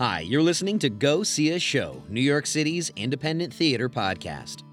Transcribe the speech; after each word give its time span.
Hi, 0.00 0.22
you're 0.22 0.42
listening 0.42 0.80
to 0.80 0.90
Go 0.90 1.22
See 1.22 1.52
a 1.52 1.58
Show, 1.60 2.02
New 2.08 2.20
York 2.20 2.46
City's 2.46 2.90
independent 2.96 3.54
theater 3.54 3.88
podcast. 3.88 4.64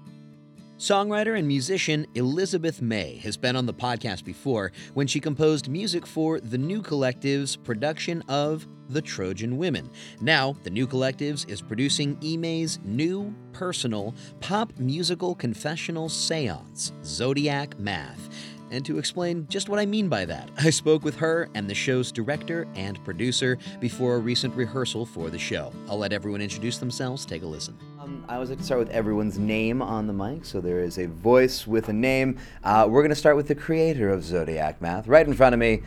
Songwriter 0.78 1.38
and 1.38 1.46
musician 1.46 2.08
Elizabeth 2.16 2.82
May 2.82 3.18
has 3.18 3.36
been 3.36 3.54
on 3.54 3.64
the 3.64 3.72
podcast 3.72 4.24
before 4.24 4.72
when 4.94 5.06
she 5.06 5.20
composed 5.20 5.68
music 5.68 6.08
for 6.08 6.40
the 6.40 6.58
New 6.58 6.82
Collective's 6.82 7.54
production 7.54 8.20
of 8.22 8.66
The 8.88 9.00
Trojan 9.00 9.58
Women. 9.58 9.92
Now, 10.20 10.56
the 10.64 10.70
New 10.70 10.88
Collectives 10.88 11.48
is 11.48 11.62
producing 11.62 12.18
Imay's 12.20 12.80
new, 12.82 13.32
personal, 13.52 14.16
pop 14.40 14.76
musical 14.76 15.36
confessional 15.36 16.08
seance, 16.08 16.90
Zodiac 17.04 17.78
Math. 17.78 18.28
And 18.72 18.86
to 18.86 18.98
explain 18.98 19.46
just 19.50 19.68
what 19.68 19.78
I 19.78 19.84
mean 19.84 20.08
by 20.08 20.24
that, 20.24 20.48
I 20.56 20.70
spoke 20.70 21.04
with 21.04 21.14
her 21.16 21.50
and 21.54 21.68
the 21.68 21.74
show's 21.74 22.10
director 22.10 22.66
and 22.74 23.02
producer 23.04 23.58
before 23.80 24.14
a 24.14 24.18
recent 24.18 24.56
rehearsal 24.56 25.04
for 25.04 25.28
the 25.28 25.38
show. 25.38 25.74
I'll 25.90 25.98
let 25.98 26.14
everyone 26.14 26.40
introduce 26.40 26.78
themselves. 26.78 27.26
Take 27.26 27.42
a 27.42 27.46
listen. 27.46 27.76
Um, 28.00 28.24
I 28.30 28.36
always 28.36 28.48
like 28.48 28.60
to 28.60 28.64
start 28.64 28.80
with 28.80 28.88
everyone's 28.88 29.38
name 29.38 29.82
on 29.82 30.06
the 30.06 30.14
mic, 30.14 30.46
so 30.46 30.62
there 30.62 30.80
is 30.80 30.96
a 30.96 31.06
voice 31.06 31.66
with 31.66 31.90
a 31.90 31.92
name. 31.92 32.38
Uh, 32.64 32.86
we're 32.88 33.02
going 33.02 33.10
to 33.10 33.14
start 33.14 33.36
with 33.36 33.46
the 33.46 33.54
creator 33.54 34.08
of 34.08 34.24
Zodiac 34.24 34.80
Math, 34.80 35.06
right 35.06 35.26
in 35.26 35.34
front 35.34 35.52
of 35.52 35.58
me. 35.58 35.82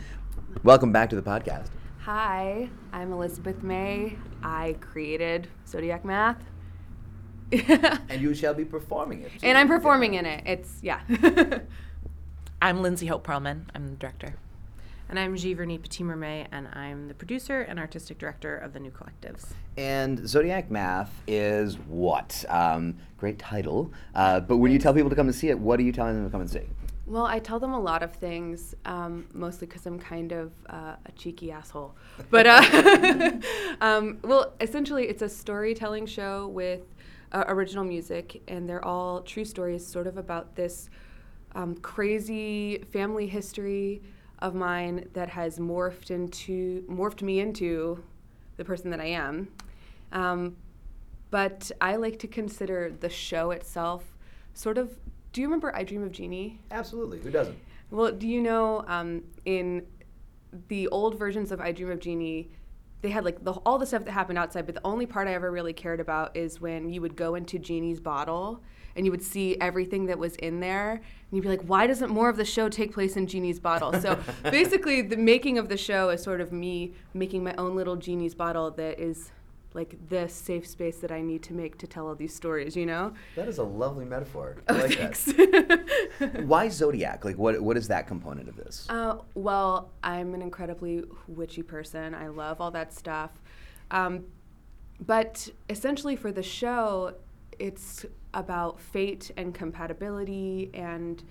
Welcome 0.62 0.92
back 0.92 1.10
to 1.10 1.16
the 1.16 1.22
podcast. 1.22 1.66
Hi, 2.02 2.70
I'm 2.92 3.12
Elizabeth 3.12 3.64
May. 3.64 4.16
I 4.44 4.76
created 4.80 5.48
Zodiac 5.66 6.04
Math. 6.04 6.38
and 7.52 8.20
you 8.20 8.32
shall 8.32 8.54
be 8.54 8.64
performing 8.64 9.22
it. 9.22 9.32
And 9.42 9.58
I'm 9.58 9.66
performing 9.66 10.14
in 10.14 10.24
it. 10.24 10.44
It's, 10.46 10.78
yeah. 10.82 11.00
I'm 12.66 12.82
Lindsay 12.82 13.06
Hope 13.06 13.24
Perlman. 13.24 13.60
I'm 13.76 13.86
the 13.86 13.94
director. 13.94 14.34
And 15.08 15.20
I'm 15.20 15.36
Giverny 15.36 15.80
Petit-Mermet, 15.80 16.48
and 16.50 16.66
I'm 16.72 17.06
the 17.06 17.14
producer 17.14 17.60
and 17.60 17.78
artistic 17.78 18.18
director 18.18 18.56
of 18.56 18.72
the 18.72 18.80
New 18.80 18.90
Collectives. 18.90 19.52
And 19.76 20.28
Zodiac 20.28 20.68
Math 20.68 21.12
is 21.28 21.78
what? 21.86 22.44
Um, 22.48 22.96
great 23.18 23.38
title. 23.38 23.92
Uh, 24.16 24.40
but 24.40 24.56
when 24.56 24.72
you 24.72 24.80
tell 24.80 24.92
people 24.92 25.08
to 25.10 25.14
come 25.14 25.28
and 25.28 25.34
see 25.36 25.48
it, 25.48 25.56
what 25.56 25.78
are 25.78 25.84
you 25.84 25.92
telling 25.92 26.16
them 26.16 26.24
to 26.24 26.30
come 26.32 26.40
and 26.40 26.50
see? 26.50 26.62
Well, 27.06 27.24
I 27.24 27.38
tell 27.38 27.60
them 27.60 27.72
a 27.72 27.78
lot 27.78 28.02
of 28.02 28.12
things, 28.16 28.74
um, 28.84 29.28
mostly 29.32 29.68
because 29.68 29.86
I'm 29.86 30.00
kind 30.00 30.32
of 30.32 30.50
uh, 30.68 30.96
a 31.06 31.12
cheeky 31.14 31.52
asshole. 31.52 31.94
But, 32.30 32.48
uh, 32.48 33.30
um, 33.80 34.18
well, 34.24 34.54
essentially, 34.60 35.04
it's 35.04 35.22
a 35.22 35.28
storytelling 35.28 36.06
show 36.06 36.48
with 36.48 36.80
uh, 37.30 37.44
original 37.46 37.84
music, 37.84 38.42
and 38.48 38.68
they're 38.68 38.84
all 38.84 39.22
true 39.22 39.44
stories, 39.44 39.86
sort 39.86 40.08
of 40.08 40.16
about 40.16 40.56
this 40.56 40.90
um, 41.56 41.74
crazy 41.76 42.78
family 42.92 43.26
history 43.26 44.02
of 44.40 44.54
mine 44.54 45.08
that 45.14 45.30
has 45.30 45.58
morphed 45.58 46.10
into 46.10 46.82
morphed 46.82 47.22
me 47.22 47.40
into 47.40 48.04
the 48.58 48.64
person 48.64 48.90
that 48.90 49.00
I 49.00 49.06
am. 49.06 49.48
Um, 50.12 50.56
but 51.30 51.72
I 51.80 51.96
like 51.96 52.18
to 52.20 52.28
consider 52.28 52.92
the 53.00 53.08
show 53.08 53.50
itself 53.50 54.04
sort 54.54 54.78
of. 54.78 54.96
Do 55.32 55.40
you 55.40 55.48
remember 55.48 55.74
I 55.74 55.82
Dream 55.82 56.02
of 56.02 56.12
Jeannie? 56.12 56.60
Absolutely. 56.70 57.18
Who 57.20 57.30
doesn't? 57.30 57.58
Well, 57.90 58.12
do 58.12 58.28
you 58.28 58.42
know 58.42 58.84
um, 58.86 59.22
in 59.44 59.86
the 60.68 60.88
old 60.88 61.18
versions 61.18 61.52
of 61.52 61.60
I 61.60 61.72
Dream 61.72 61.90
of 61.90 62.00
Jeannie, 62.00 62.50
they 63.06 63.12
had 63.12 63.24
like 63.24 63.44
the, 63.44 63.52
all 63.52 63.78
the 63.78 63.86
stuff 63.86 64.04
that 64.04 64.10
happened 64.10 64.36
outside, 64.36 64.66
but 64.66 64.74
the 64.74 64.84
only 64.84 65.06
part 65.06 65.28
I 65.28 65.34
ever 65.34 65.52
really 65.52 65.72
cared 65.72 66.00
about 66.00 66.36
is 66.36 66.60
when 66.60 66.90
you 66.90 67.00
would 67.00 67.14
go 67.14 67.36
into 67.36 67.56
Jeannie's 67.56 68.00
bottle 68.00 68.60
and 68.96 69.06
you 69.06 69.12
would 69.12 69.22
see 69.22 69.56
everything 69.60 70.06
that 70.06 70.18
was 70.18 70.34
in 70.36 70.58
there 70.58 70.92
and 70.92 71.02
you'd 71.30 71.42
be 71.42 71.48
like 71.48 71.62
why 71.62 71.86
doesn't 71.86 72.10
more 72.10 72.28
of 72.28 72.36
the 72.36 72.44
show 72.44 72.68
take 72.68 72.92
place 72.92 73.16
in 73.16 73.28
genie's 73.28 73.60
bottle? 73.60 73.92
So 74.00 74.18
basically 74.50 75.02
the 75.02 75.16
making 75.16 75.56
of 75.56 75.68
the 75.68 75.76
show 75.76 76.08
is 76.08 76.20
sort 76.20 76.40
of 76.40 76.52
me 76.52 76.94
making 77.14 77.44
my 77.44 77.54
own 77.56 77.76
little 77.76 77.94
genie's 77.94 78.34
bottle 78.34 78.72
that 78.72 78.98
is 78.98 79.30
like 79.76 79.96
the 80.08 80.26
safe 80.26 80.66
space 80.66 80.96
that 80.98 81.12
I 81.12 81.20
need 81.20 81.42
to 81.44 81.52
make 81.52 81.76
to 81.78 81.86
tell 81.86 82.08
all 82.08 82.14
these 82.14 82.34
stories, 82.34 82.74
you 82.74 82.86
know? 82.86 83.12
That 83.36 83.46
is 83.46 83.58
a 83.58 83.62
lovely 83.62 84.06
metaphor. 84.06 84.56
I 84.66 84.72
oh, 84.72 84.76
like 84.76 84.94
thanks. 84.94 85.32
Why 86.44 86.68
Zodiac? 86.68 87.24
Like, 87.24 87.36
what, 87.36 87.60
what 87.60 87.76
is 87.76 87.86
that 87.88 88.08
component 88.08 88.48
of 88.48 88.56
this? 88.56 88.86
Uh, 88.88 89.18
well, 89.34 89.90
I'm 90.02 90.34
an 90.34 90.40
incredibly 90.40 91.04
witchy 91.28 91.62
person. 91.62 92.14
I 92.14 92.28
love 92.28 92.60
all 92.60 92.70
that 92.70 92.92
stuff. 92.92 93.30
Um, 93.90 94.24
but 95.04 95.48
essentially, 95.68 96.16
for 96.16 96.32
the 96.32 96.42
show, 96.42 97.14
it's 97.58 98.06
about 98.32 98.80
fate 98.80 99.30
and 99.36 99.54
compatibility 99.54 100.70
and 100.72 101.22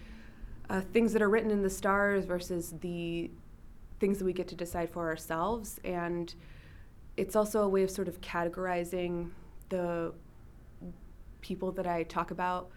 uh, 0.70 0.82
things 0.82 1.14
that 1.14 1.22
are 1.22 1.30
written 1.30 1.50
in 1.50 1.64
the 1.64 1.70
stars 1.70 2.26
versus 2.26 2.76
the 2.80 3.32
things 4.00 4.20
that 4.20 4.26
we 4.26 4.34
get 4.34 4.48
to 4.50 4.56
decide 4.56 4.90
for 4.90 5.08
ourselves. 5.08 5.80
And 5.84 6.34
it's 7.18 7.36
also 7.36 7.62
a 7.62 7.70
way 7.70 7.84
of 7.84 7.92
sort 7.92 8.08
of 8.08 8.20
categorizing 8.22 9.30
the 9.70 10.14
people 11.42 11.72
that 11.74 11.88
I 11.88 12.04
talk 12.04 12.32
about, 12.32 12.70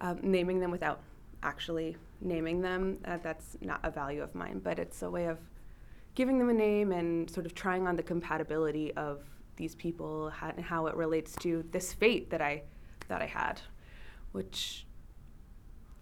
um, 0.00 0.18
naming 0.22 0.60
them 0.60 0.70
without 0.70 1.00
actually 1.42 1.96
naming 2.20 2.60
them. 2.60 2.98
Uh, 3.04 3.18
that's 3.22 3.56
not 3.60 3.80
a 3.82 3.90
value 3.90 4.22
of 4.22 4.34
mine, 4.34 4.60
but 4.62 4.78
it's 4.78 5.02
a 5.02 5.10
way 5.10 5.26
of 5.26 5.38
giving 6.14 6.38
them 6.38 6.48
a 6.48 6.54
name 6.54 6.92
and 6.92 7.28
sort 7.30 7.46
of 7.46 7.54
trying 7.54 7.86
on 7.86 7.96
the 7.96 8.02
compatibility 8.02 8.92
of 8.94 9.22
these 9.56 9.74
people 9.74 10.32
and 10.42 10.64
how 10.64 10.86
it 10.86 10.94
relates 10.94 11.34
to 11.36 11.64
this 11.72 11.92
fate 11.92 12.30
that 12.30 12.40
I 12.40 12.62
that 13.08 13.22
I 13.22 13.26
had, 13.26 13.60
which 14.32 14.86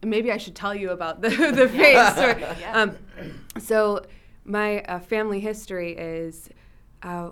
maybe 0.03 0.33
I 0.33 0.37
should 0.37 0.55
tell 0.55 0.75
you 0.75 0.91
about 0.91 1.21
the 1.21 1.29
the 1.55 1.69
face. 1.69 2.19
Or, 2.19 2.39
yeah. 2.61 2.73
um, 2.81 2.97
so 3.59 4.05
my 4.45 4.83
uh, 4.83 5.01
family 5.01 5.41
history 5.41 5.93
is 5.97 6.49
uh, 7.03 7.31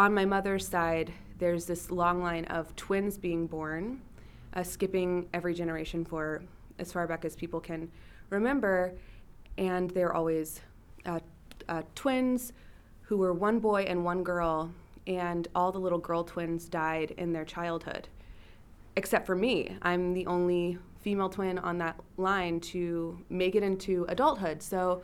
on 0.00 0.14
my 0.14 0.24
mother's 0.24 0.66
side. 0.66 1.12
There's 1.38 1.66
this 1.66 1.90
long 1.90 2.22
line 2.22 2.46
of 2.46 2.74
twins 2.74 3.18
being 3.18 3.46
born, 3.46 4.00
uh, 4.54 4.62
skipping 4.62 5.28
every 5.34 5.52
generation 5.52 6.06
for 6.06 6.42
as 6.78 6.90
far 6.90 7.06
back 7.06 7.26
as 7.26 7.36
people 7.36 7.60
can 7.60 7.90
remember, 8.30 8.94
and 9.58 9.90
they're 9.90 10.14
always 10.14 10.62
uh, 11.04 11.20
uh, 11.68 11.82
twins 11.94 12.54
who 13.02 13.18
were 13.18 13.34
one 13.34 13.58
boy 13.58 13.82
and 13.82 14.02
one 14.02 14.24
girl, 14.24 14.72
and 15.06 15.48
all 15.54 15.70
the 15.70 15.78
little 15.78 15.98
girl 15.98 16.24
twins 16.24 16.66
died 16.66 17.12
in 17.18 17.34
their 17.34 17.44
childhood 17.44 18.08
except 18.96 19.26
for 19.26 19.36
me. 19.36 19.76
I'm 19.82 20.14
the 20.14 20.26
only 20.26 20.78
female 21.00 21.28
twin 21.28 21.58
on 21.58 21.76
that 21.78 22.00
line 22.16 22.58
to 22.60 23.18
make 23.28 23.54
it 23.54 23.62
into 23.62 24.06
adulthood. 24.08 24.62
So, 24.62 25.02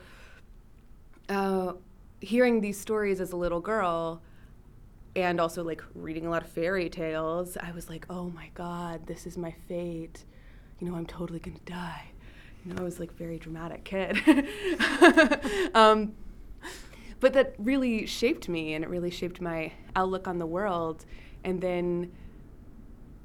uh, 1.28 1.74
hearing 2.20 2.62
these 2.62 2.78
stories 2.78 3.20
as 3.20 3.32
a 3.32 3.36
little 3.36 3.60
girl 3.60 4.22
and 5.16 5.40
also 5.40 5.64
like 5.64 5.82
reading 5.94 6.26
a 6.26 6.30
lot 6.30 6.42
of 6.42 6.48
fairy 6.50 6.90
tales, 6.90 7.56
I 7.56 7.72
was 7.72 7.88
like, 7.88 8.04
oh 8.10 8.28
my 8.30 8.50
God, 8.54 9.06
this 9.06 9.26
is 9.26 9.38
my 9.38 9.54
fate. 9.66 10.24
You 10.78 10.88
know, 10.88 10.94
I'm 10.94 11.06
totally 11.06 11.40
gonna 11.40 11.56
die. 11.64 12.10
You 12.64 12.74
know, 12.74 12.82
I 12.82 12.84
was 12.84 13.00
like 13.00 13.16
very 13.16 13.38
dramatic 13.38 13.84
kid. 13.84 14.18
um, 15.74 16.12
but 17.18 17.32
that 17.32 17.54
really 17.58 18.04
shaped 18.04 18.46
me 18.46 18.74
and 18.74 18.84
it 18.84 18.90
really 18.90 19.10
shaped 19.10 19.40
my 19.40 19.72
outlook 19.96 20.28
on 20.28 20.38
the 20.38 20.46
world. 20.46 21.06
And 21.44 21.62
then 21.62 22.12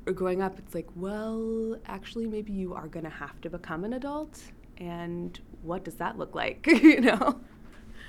growing 0.05 0.41
up, 0.41 0.57
it's 0.59 0.73
like, 0.73 0.87
well, 0.95 1.75
actually, 1.87 2.25
maybe 2.25 2.53
you 2.53 2.73
are 2.73 2.87
to 2.87 3.09
have 3.09 3.41
to 3.41 3.49
become 3.49 3.83
an 3.83 3.93
adult. 3.93 4.41
And 4.77 5.37
what 5.61 5.83
does 5.83 5.95
that 5.95 6.17
look 6.17 6.35
like? 6.35 6.65
you 6.67 7.01
know? 7.01 7.41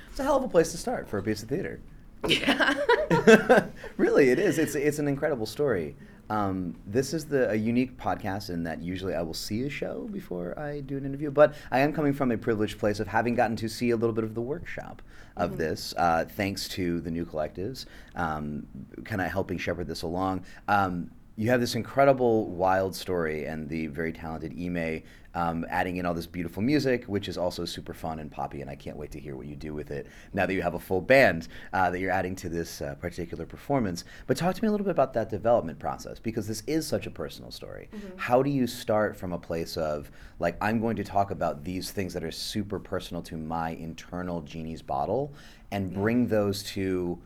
It's 0.09 0.19
a 0.19 0.23
hell 0.23 0.37
of 0.37 0.43
a 0.43 0.47
place 0.47 0.71
to 0.71 0.77
start 0.77 1.09
for 1.09 1.17
a 1.17 1.23
piece 1.23 1.43
of 1.43 1.49
theater. 1.49 1.81
Yeah. 2.27 2.75
really, 3.97 4.29
it 4.29 4.39
is. 4.39 4.57
It's, 4.57 4.75
it's 4.75 4.99
an 4.99 5.07
incredible 5.07 5.45
story. 5.45 5.95
Um, 6.29 6.75
this 6.87 7.13
is 7.13 7.25
the 7.25 7.51
a 7.51 7.55
unique 7.55 7.97
podcast 7.97 8.49
in 8.49 8.63
that 8.63 8.81
usually 8.81 9.13
I 9.13 9.21
will 9.21 9.33
see 9.33 9.63
a 9.63 9.69
show 9.69 10.07
before 10.11 10.57
I 10.57 10.79
do 10.79 10.97
an 10.97 11.05
interview, 11.05 11.29
but 11.31 11.53
I 11.69 11.79
am 11.79 11.91
coming 11.91 12.13
from 12.13 12.31
a 12.31 12.37
privileged 12.37 12.79
place 12.79 12.99
of 12.99 13.07
having 13.07 13.35
gotten 13.35 13.55
to 13.57 13.67
see 13.67 13.89
a 13.89 13.97
little 13.97 14.15
bit 14.15 14.23
of 14.23 14.33
the 14.33 14.41
workshop 14.41 15.01
of 15.35 15.51
mm-hmm. 15.51 15.59
this, 15.59 15.93
uh, 15.97 16.25
thanks 16.27 16.67
to 16.69 17.01
the 17.01 17.11
new 17.11 17.25
collectives, 17.25 17.85
um, 18.15 18.65
kind 19.03 19.21
of 19.21 19.31
helping 19.31 19.57
shepherd 19.57 19.87
this 19.87 20.03
along. 20.03 20.45
Um, 20.67 21.11
you 21.35 21.49
have 21.49 21.59
this 21.59 21.75
incredible 21.75 22.47
wild 22.47 22.95
story 22.95 23.45
and 23.45 23.67
the 23.67 23.87
very 23.87 24.11
talented 24.11 24.55
Imay 24.55 25.03
um, 25.35 25.65
adding 25.69 25.97
in 25.97 26.05
all 26.05 26.13
this 26.13 26.27
beautiful 26.27 26.61
music, 26.61 27.05
which 27.05 27.27
is 27.27 27.39
also 27.39 27.65
super 27.65 27.93
fun 27.93 28.19
and 28.19 28.31
poppy, 28.31 28.61
and 28.61 28.69
I 28.69 28.75
can't 28.75 28.95
wait 28.95 29.09
to 29.11 29.19
hear 29.19 29.35
what 29.35 29.47
you 29.47 29.55
do 29.55 29.73
with 29.73 29.89
it 29.89 30.05
now 30.33 30.45
that 30.45 30.53
you 30.53 30.61
have 30.61 30.75
a 30.75 30.79
full 30.79 31.01
band 31.01 31.47
uh, 31.73 31.89
that 31.89 31.99
you're 31.99 32.11
adding 32.11 32.35
to 32.35 32.49
this 32.49 32.81
uh, 32.81 32.93
particular 32.95 33.45
performance. 33.47 34.03
But 34.27 34.37
talk 34.37 34.53
to 34.53 34.61
me 34.61 34.67
a 34.67 34.71
little 34.71 34.85
bit 34.85 34.91
about 34.91 35.13
that 35.13 35.31
development 35.31 35.79
process 35.79 36.19
because 36.19 36.47
this 36.47 36.61
is 36.67 36.85
such 36.85 37.07
a 37.07 37.11
personal 37.11 37.49
story. 37.49 37.89
Mm-hmm. 37.91 38.17
How 38.17 38.43
do 38.43 38.51
you 38.51 38.67
start 38.67 39.15
from 39.15 39.33
a 39.33 39.39
place 39.39 39.75
of, 39.75 40.11
like, 40.37 40.55
I'm 40.61 40.79
going 40.79 40.97
to 40.97 41.03
talk 41.03 41.31
about 41.31 41.63
these 41.63 41.89
things 41.89 42.13
that 42.13 42.23
are 42.23 42.31
super 42.31 42.77
personal 42.77 43.23
to 43.23 43.37
my 43.37 43.71
internal 43.71 44.41
genie's 44.41 44.83
bottle 44.83 45.33
and 45.71 45.91
bring 45.91 46.27
those 46.27 46.61
to 46.63 47.17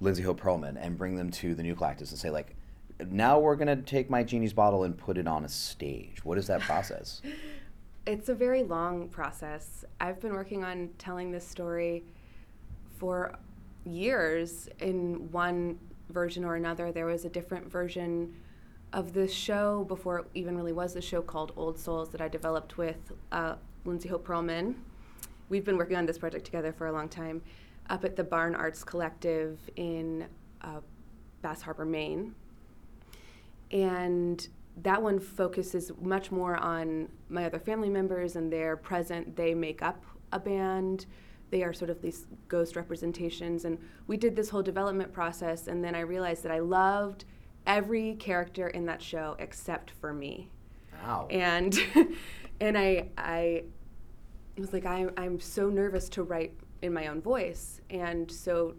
Lindsay 0.00 0.22
Hope 0.22 0.40
Perlman 0.40 0.78
and 0.80 0.96
bring 0.96 1.14
them 1.14 1.30
to 1.32 1.54
the 1.54 1.62
New 1.62 1.74
Collectives 1.74 2.10
and 2.10 2.18
say, 2.18 2.30
like, 2.30 2.54
now 3.10 3.38
we're 3.38 3.56
going 3.56 3.68
to 3.68 3.82
take 3.82 4.10
my 4.10 4.22
genie's 4.22 4.52
bottle 4.52 4.84
and 4.84 4.96
put 4.96 5.18
it 5.18 5.26
on 5.26 5.44
a 5.44 5.48
stage. 5.48 6.24
What 6.24 6.38
is 6.38 6.46
that 6.48 6.60
process? 6.60 7.22
it's 8.06 8.28
a 8.28 8.34
very 8.34 8.62
long 8.62 9.08
process. 9.08 9.84
I've 10.00 10.20
been 10.20 10.32
working 10.32 10.64
on 10.64 10.90
telling 10.98 11.30
this 11.30 11.46
story 11.46 12.04
for 12.98 13.34
years 13.84 14.68
in 14.80 15.30
one 15.30 15.78
version 16.08 16.44
or 16.44 16.56
another. 16.56 16.92
There 16.92 17.06
was 17.06 17.24
a 17.24 17.28
different 17.28 17.70
version 17.70 18.34
of 18.92 19.12
the 19.12 19.28
show 19.28 19.84
before 19.84 20.20
it 20.20 20.26
even 20.34 20.56
really 20.56 20.72
was 20.72 20.96
a 20.96 21.00
show 21.00 21.22
called 21.22 21.52
Old 21.56 21.78
Souls 21.78 22.10
that 22.10 22.20
I 22.20 22.28
developed 22.28 22.76
with 22.76 23.12
uh, 23.30 23.54
Lindsay 23.84 24.08
Hope 24.08 24.26
Perlman. 24.26 24.74
We've 25.48 25.64
been 25.64 25.76
working 25.76 25.96
on 25.96 26.06
this 26.06 26.18
project 26.18 26.44
together 26.44 26.72
for 26.72 26.88
a 26.88 26.92
long 26.92 27.08
time 27.08 27.42
up 27.88 28.04
at 28.04 28.16
the 28.16 28.24
Barn 28.24 28.54
Arts 28.54 28.84
Collective 28.84 29.58
in 29.76 30.26
uh, 30.62 30.80
Bass 31.42 31.62
Harbor, 31.62 31.84
Maine. 31.84 32.34
And 33.70 34.46
that 34.82 35.02
one 35.02 35.18
focuses 35.18 35.92
much 36.00 36.30
more 36.30 36.56
on 36.56 37.08
my 37.28 37.44
other 37.44 37.58
family 37.58 37.90
members 37.90 38.36
and 38.36 38.52
they're 38.52 38.76
present. 38.76 39.36
They 39.36 39.54
make 39.54 39.82
up 39.82 40.04
a 40.32 40.38
band. 40.38 41.06
They 41.50 41.62
are 41.62 41.72
sort 41.72 41.90
of 41.90 42.00
these 42.00 42.26
ghost 42.48 42.76
representations. 42.76 43.64
And 43.64 43.78
we 44.06 44.16
did 44.16 44.36
this 44.36 44.48
whole 44.48 44.62
development 44.62 45.12
process. 45.12 45.66
And 45.66 45.84
then 45.84 45.94
I 45.94 46.00
realized 46.00 46.42
that 46.44 46.52
I 46.52 46.60
loved 46.60 47.24
every 47.66 48.14
character 48.14 48.68
in 48.68 48.86
that 48.86 49.02
show 49.02 49.36
except 49.38 49.90
for 49.90 50.12
me. 50.12 50.50
Wow. 51.02 51.26
And 51.30 51.78
and 52.60 52.78
I 52.78 53.08
I 53.18 53.64
was 54.56 54.72
like 54.72 54.86
I 54.86 55.06
I'm 55.16 55.40
so 55.40 55.68
nervous 55.68 56.08
to 56.10 56.22
write 56.22 56.54
in 56.82 56.92
my 56.92 57.08
own 57.08 57.20
voice. 57.20 57.80
And 57.90 58.30
so 58.30 58.74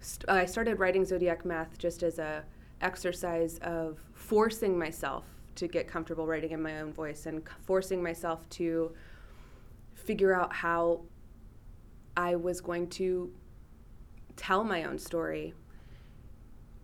st- 0.00 0.28
I 0.28 0.44
started 0.44 0.78
writing 0.78 1.04
Zodiac 1.04 1.44
Math 1.44 1.78
just 1.78 2.02
as 2.02 2.18
a 2.18 2.44
exercise 2.80 3.58
of 3.58 3.98
forcing 4.12 4.78
myself 4.78 5.24
to 5.56 5.68
get 5.68 5.86
comfortable 5.86 6.26
writing 6.26 6.52
in 6.52 6.62
my 6.62 6.80
own 6.80 6.92
voice 6.92 7.26
and 7.26 7.42
forcing 7.64 8.02
myself 8.02 8.48
to 8.50 8.92
figure 9.94 10.34
out 10.34 10.52
how 10.52 11.02
I 12.16 12.36
was 12.36 12.60
going 12.60 12.88
to 12.90 13.32
tell 14.36 14.64
my 14.64 14.84
own 14.84 14.98
story. 14.98 15.54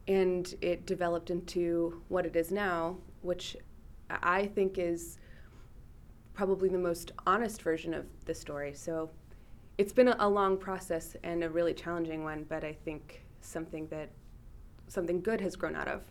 And 0.09 0.55
it 0.61 0.87
developed 0.87 1.31
into 1.31 2.03
what 2.09 2.27
it 2.27 2.37
is 2.37 2.53
now, 2.53 2.99
which 3.23 3.57
I 4.11 4.47
think 4.47 4.79
is 4.79 5.19
probably 6.35 6.69
the 6.69 6.79
most 6.79 7.13
honest 7.27 7.63
version 7.63 7.95
of 7.95 8.05
the 8.25 8.35
story. 8.35 8.75
So 8.75 9.11
it's 9.79 9.93
been 9.93 10.09
a 10.09 10.29
long 10.29 10.59
process 10.59 11.17
and 11.25 11.43
a 11.43 11.51
really 11.51 11.75
challenging 11.75 12.23
one, 12.23 12.45
but 12.49 12.63
I 12.63 12.73
think 12.73 13.23
something 13.41 13.87
that 13.89 14.11
something 14.89 15.21
good 15.21 15.41
has 15.41 15.57
grown 15.57 15.75
out 15.77 15.89
of. 15.89 16.03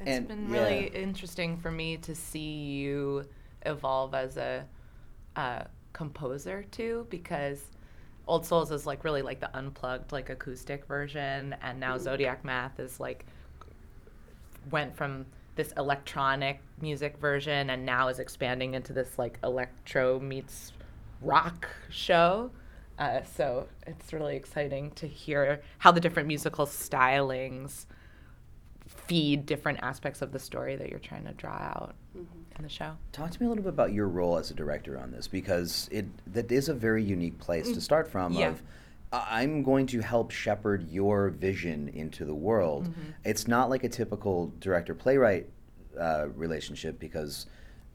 It's 0.00 0.08
And- 0.18 0.28
been 0.28 0.48
yeah. 0.50 0.62
really 0.62 0.86
interesting 0.88 1.56
for 1.56 1.70
me 1.70 1.96
to 1.98 2.14
see 2.14 2.64
you 2.64 3.24
evolve 3.64 4.14
as 4.14 4.36
a 4.36 4.66
uh, 5.36 5.64
composer 5.92 6.64
too, 6.70 7.06
because 7.10 7.70
Old 8.26 8.44
Souls 8.44 8.70
is 8.70 8.86
like 8.86 9.04
really 9.04 9.22
like 9.22 9.40
the 9.40 9.54
unplugged, 9.56 10.12
like 10.12 10.30
acoustic 10.30 10.84
version, 10.86 11.54
and 11.62 11.78
now 11.80 11.96
Zodiac 11.96 12.44
Math 12.44 12.78
is 12.80 12.98
like 13.00 13.24
went 14.70 14.96
from 14.96 15.26
this 15.54 15.72
electronic 15.76 16.60
music 16.80 17.16
version 17.18 17.70
and 17.70 17.86
now 17.86 18.08
is 18.08 18.18
expanding 18.18 18.74
into 18.74 18.92
this 18.92 19.18
like 19.18 19.38
electro 19.42 20.20
meets 20.20 20.72
rock 21.22 21.68
show. 21.88 22.50
Uh, 22.98 23.20
so 23.36 23.66
it's 23.86 24.12
really 24.12 24.36
exciting 24.36 24.90
to 24.92 25.06
hear 25.06 25.60
how 25.78 25.92
the 25.92 26.00
different 26.00 26.26
musical 26.26 26.66
stylings 26.66 27.86
feed 28.86 29.46
different 29.46 29.78
aspects 29.82 30.22
of 30.22 30.32
the 30.32 30.38
story 30.38 30.76
that 30.76 30.88
you're 30.90 30.98
trying 30.98 31.24
to 31.24 31.32
draw 31.32 31.52
out 31.52 31.94
in 32.14 32.62
the 32.62 32.68
show. 32.68 32.92
Talk 33.12 33.30
to 33.30 33.40
me 33.40 33.46
a 33.46 33.48
little 33.48 33.64
bit 33.64 33.70
about 33.72 33.92
your 33.92 34.08
role 34.08 34.38
as 34.38 34.50
a 34.50 34.54
director 34.54 34.98
on 34.98 35.10
this 35.10 35.28
because 35.28 35.88
it 35.92 36.06
that 36.32 36.50
is 36.50 36.68
a 36.68 36.74
very 36.74 37.02
unique 37.02 37.38
place 37.38 37.70
to 37.72 37.80
start 37.80 38.10
from. 38.10 38.32
Yeah. 38.32 38.48
Of 38.48 38.62
I- 39.12 39.42
I'm 39.42 39.62
going 39.62 39.86
to 39.88 40.00
help 40.00 40.30
shepherd 40.30 40.88
your 40.90 41.28
vision 41.30 41.88
into 41.88 42.24
the 42.24 42.34
world. 42.34 42.92
It's 43.24 43.46
not 43.46 43.70
like 43.70 43.84
a 43.84 43.88
typical 43.88 44.52
director 44.58 44.94
playwright 44.94 45.48
uh, 45.98 46.28
relationship 46.34 46.98
because 46.98 47.46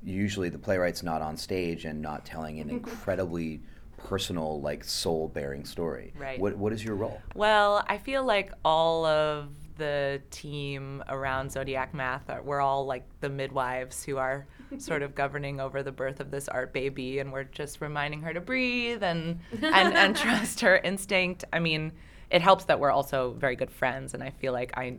usually 0.04 0.50
the 0.50 0.58
playwright's 0.58 1.04
not 1.04 1.22
on 1.22 1.38
stage 1.38 1.86
and 1.86 2.02
not 2.02 2.26
telling 2.26 2.60
an 2.60 2.70
incredibly 2.78 3.62
personal, 4.04 4.62
like 4.62 4.84
soul 4.84 5.28
bearing 5.28 5.66
story. 5.66 6.14
Right. 6.18 6.40
What 6.40 6.58
What 6.58 6.74
is 6.74 6.84
your 6.84 6.96
role? 6.96 7.22
Well, 7.36 7.84
I 7.88 7.98
feel 7.98 8.24
like 8.24 8.52
all 8.64 9.06
of 9.06 9.50
the 9.78 10.22
team 10.30 11.04
around 11.10 11.52
Zodiac 11.52 11.94
Math 11.94 12.30
are 12.30 12.44
we're 12.44 12.62
all 12.62 12.86
like 12.86 13.04
the 13.20 13.30
midwives 13.30 14.04
who 14.04 14.18
are 14.18 14.46
sort 14.78 15.02
of 15.02 15.16
governing 15.16 15.60
over 15.60 15.82
the 15.82 15.92
birth 15.92 16.20
of 16.20 16.30
this 16.30 16.48
art 16.48 16.72
baby 16.72 17.20
and 17.20 17.34
we're 17.34 17.46
just 17.46 17.82
reminding 17.82 18.22
her 18.22 18.34
to 18.34 18.42
breathe 18.42 19.02
and 19.02 19.40
and, 19.62 19.96
and 19.98 20.16
trust 20.16 20.62
her 20.62 20.78
instinct. 20.78 21.46
I 21.52 21.60
mean, 21.60 21.94
it 22.30 22.42
helps 22.42 22.66
that 22.66 22.80
we're 22.80 22.92
also 22.92 23.32
very 23.40 23.56
good 23.56 23.72
friends 23.72 24.14
and 24.14 24.22
I 24.22 24.30
feel 24.30 24.54
like 24.54 24.78
I 24.78 24.98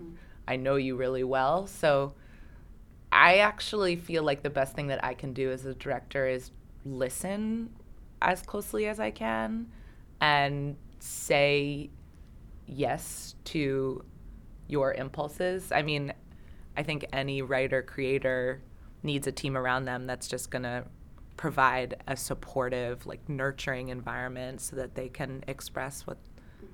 I 0.49 0.57
know 0.57 0.77
you 0.77 0.97
really 0.97 1.25
well. 1.25 1.67
So 1.67 2.15
I 3.13 3.39
actually 3.39 3.97
feel 3.97 4.23
like 4.23 4.43
the 4.43 4.51
best 4.51 4.75
thing 4.75 4.89
that 4.89 5.05
I 5.05 5.15
can 5.15 5.33
do 5.33 5.51
as 5.53 5.67
a 5.67 5.75
director 5.75 6.27
is 6.27 6.51
listen 6.85 7.71
as 8.23 8.43
closely 8.43 8.87
as 8.87 9.01
I 9.01 9.11
can 9.11 9.67
and 10.21 10.77
say 10.99 11.91
yes 12.67 13.35
to 13.45 14.05
your 14.69 14.95
impulses. 14.95 15.73
I 15.73 15.83
mean, 15.83 16.13
I 16.77 16.83
think 16.83 17.05
any 17.13 17.43
writer 17.43 17.83
creator 17.83 18.63
needs 19.03 19.27
a 19.27 19.33
team 19.33 19.57
around 19.57 19.85
them 19.85 20.07
that's 20.07 20.29
just 20.29 20.51
going 20.51 20.63
to 20.63 20.85
provide 21.37 21.97
a 22.07 22.17
supportive, 22.17 23.05
like 23.07 23.29
nurturing 23.29 23.89
environment 23.89 24.61
so 24.61 24.77
that 24.77 24.95
they 24.95 25.09
can 25.09 25.43
express 25.49 26.07
what 26.07 26.19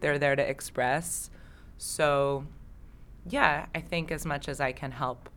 they're 0.01 0.19
there 0.19 0.37
to 0.37 0.49
express. 0.49 1.31
So, 1.79 2.47
yeah, 3.29 3.67
I 3.75 3.81
think 3.81 4.13
as 4.13 4.27
much 4.27 4.49
as 4.49 4.61
I 4.61 4.73
can 4.73 4.91
help 4.91 5.31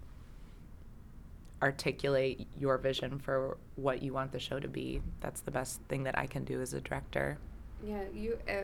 articulate 1.62 2.48
your 2.60 2.78
vision 2.78 3.20
for 3.20 3.58
what 3.76 4.02
you 4.02 4.14
want 4.14 4.32
the 4.32 4.40
show 4.40 4.60
to 4.60 4.68
be, 4.68 5.02
that's 5.20 5.42
the 5.42 5.52
best 5.52 5.82
thing 5.90 6.04
that 6.04 6.18
I 6.18 6.26
can 6.26 6.44
do 6.44 6.62
as 6.62 6.74
a 6.74 6.82
director. 6.82 7.38
Yeah, 7.86 8.04
you 8.14 8.38
uh, 8.48 8.64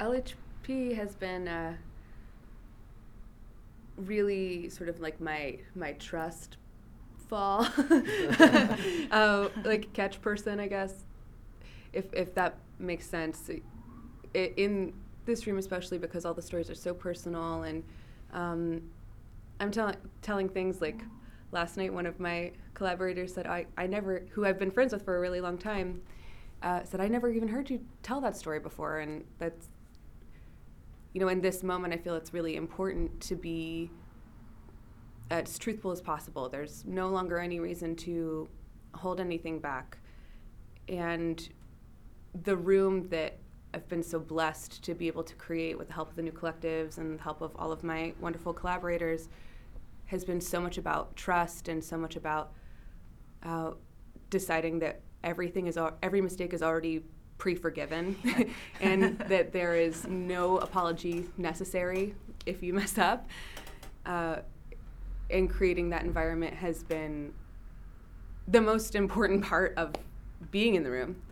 LHP 0.00 0.94
has 0.94 1.14
been 1.14 1.48
uh, 1.48 1.74
really 3.96 4.68
sort 4.68 4.88
of 4.88 5.00
like 5.00 5.20
my 5.20 5.58
my 5.74 5.92
trust 5.94 6.56
fall, 7.28 7.66
uh, 9.10 9.48
like 9.64 9.92
catch 9.92 10.20
person, 10.20 10.60
I 10.60 10.66
guess, 10.66 11.04
if 11.92 12.12
if 12.12 12.34
that 12.34 12.56
makes 12.78 13.06
sense. 13.06 13.50
I 13.50 13.62
in 14.56 14.92
this 15.26 15.46
room, 15.46 15.58
especially 15.58 15.98
because 15.98 16.24
all 16.24 16.34
the 16.34 16.42
stories 16.42 16.70
are 16.70 16.74
so 16.74 16.94
personal, 16.94 17.62
and 17.62 17.82
um, 18.32 18.82
I'm 19.58 19.70
telling 19.70 19.96
telling 20.22 20.48
things 20.48 20.80
like 20.80 21.00
last 21.52 21.76
night. 21.76 21.92
One 21.92 22.06
of 22.06 22.20
my 22.20 22.52
collaborators 22.74 23.34
said, 23.34 23.46
"I 23.46 23.66
I 23.76 23.86
never, 23.86 24.24
who 24.30 24.44
I've 24.44 24.58
been 24.58 24.70
friends 24.70 24.92
with 24.92 25.04
for 25.04 25.16
a 25.16 25.20
really 25.20 25.40
long 25.40 25.58
time." 25.58 26.02
uh, 26.62 26.84
said, 26.84 27.00
I 27.00 27.08
never 27.08 27.30
even 27.30 27.48
heard 27.48 27.70
you 27.70 27.80
tell 28.02 28.20
that 28.20 28.36
story 28.36 28.58
before. 28.60 28.98
And 28.98 29.24
that's, 29.38 29.68
you 31.12 31.20
know, 31.20 31.28
in 31.28 31.40
this 31.40 31.62
moment, 31.62 31.94
I 31.94 31.96
feel 31.96 32.14
it's 32.14 32.34
really 32.34 32.56
important 32.56 33.20
to 33.22 33.34
be 33.34 33.90
as 35.30 35.58
truthful 35.58 35.90
as 35.90 36.00
possible. 36.00 36.48
There's 36.48 36.84
no 36.86 37.08
longer 37.08 37.38
any 37.38 37.60
reason 37.60 37.96
to 37.96 38.48
hold 38.94 39.20
anything 39.20 39.58
back. 39.58 39.98
And 40.88 41.48
the 42.42 42.56
room 42.56 43.08
that 43.08 43.38
I've 43.72 43.88
been 43.88 44.02
so 44.02 44.18
blessed 44.18 44.82
to 44.84 44.94
be 44.94 45.06
able 45.06 45.22
to 45.22 45.34
create 45.36 45.78
with 45.78 45.88
the 45.88 45.94
help 45.94 46.10
of 46.10 46.16
the 46.16 46.22
new 46.22 46.32
collectives 46.32 46.98
and 46.98 47.18
the 47.18 47.22
help 47.22 47.40
of 47.40 47.52
all 47.56 47.70
of 47.70 47.84
my 47.84 48.12
wonderful 48.20 48.52
collaborators 48.52 49.28
has 50.10 50.24
been 50.24 50.40
so 50.40 50.60
much 50.60 50.76
about 50.76 51.14
trust 51.14 51.68
and 51.68 51.82
so 51.82 51.96
much 51.96 52.16
about 52.16 52.52
uh, 53.44 53.70
deciding 54.28 54.80
that 54.80 55.00
everything 55.22 55.68
is 55.68 55.76
al- 55.76 55.96
every 56.02 56.20
mistake 56.20 56.52
is 56.52 56.62
already 56.62 57.04
pre-forgiven 57.38 58.16
and 58.80 59.16
that 59.20 59.52
there 59.52 59.76
is 59.76 60.06
no 60.08 60.58
apology 60.58 61.28
necessary 61.38 62.12
if 62.44 62.60
you 62.60 62.74
mess 62.74 62.98
up 62.98 63.28
uh, 64.04 64.36
and 65.30 65.48
creating 65.48 65.88
that 65.90 66.02
environment 66.02 66.54
has 66.54 66.82
been 66.82 67.32
the 68.48 68.60
most 68.60 68.96
important 68.96 69.44
part 69.44 69.72
of 69.76 69.94
being 70.50 70.74
in 70.74 70.82
the 70.82 70.90
room. 70.90 71.22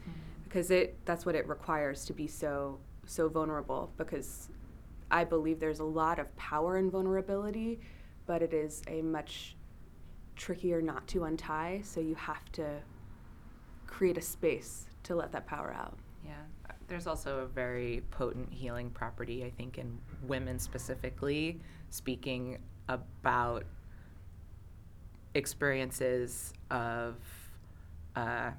Because 0.45 0.71
it 0.71 0.97
that's 1.05 1.27
what 1.27 1.35
it 1.35 1.47
requires 1.47 2.07
to 2.07 2.15
be 2.15 2.27
so 2.27 2.79
so 3.05 3.29
vulnerable 3.29 3.93
because 3.99 4.49
I 5.11 5.25
believe 5.25 5.61
there's 5.61 5.81
a 5.81 5.85
lot 5.85 6.19
of 6.19 6.35
power 6.37 6.79
in 6.79 6.91
vulnerability 6.91 7.81
but 8.29 8.43
it 8.43 8.53
is 8.53 8.83
a 8.87 9.03
much 9.03 9.57
trickier 10.37 10.81
knot 10.81 11.05
to 11.09 11.25
untie 11.25 11.81
so 11.83 11.99
you 11.99 12.15
have 12.15 12.53
to 12.53 12.65
create 13.89 14.19
a 14.19 14.23
space 14.23 14.87
to 15.03 15.17
let 15.17 15.33
that 15.33 15.47
power 15.47 15.75
out. 15.77 15.99
Yeah. 16.25 16.35
There's 16.87 17.07
also 17.07 17.41
a 17.41 17.47
very 17.47 18.03
potent 18.11 18.53
healing 18.53 18.91
property, 18.91 19.45
I 19.45 19.51
think, 19.51 19.79
in 19.79 19.99
women 20.23 20.59
specifically, 20.59 21.61
speaking 21.91 22.59
about 22.89 23.65
experiences 25.35 26.53
of 26.71 27.17
uh, 28.15 28.51